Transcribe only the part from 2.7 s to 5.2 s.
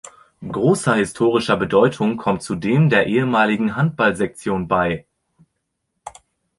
der ehemaligen Handball-Sektion bei.